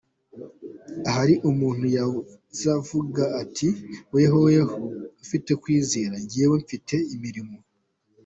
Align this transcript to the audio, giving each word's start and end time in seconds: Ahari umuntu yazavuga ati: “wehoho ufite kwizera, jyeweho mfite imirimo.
Ahari 1.09 1.35
umuntu 1.49 1.85
yazavuga 1.97 3.23
ati: 3.41 3.67
“wehoho 4.13 4.49
ufite 5.23 5.51
kwizera, 5.61 6.15
jyeweho 6.31 6.57
mfite 6.65 6.95
imirimo. 7.15 7.57